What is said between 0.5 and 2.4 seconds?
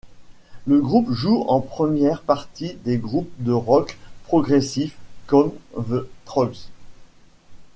Le groupe joue en première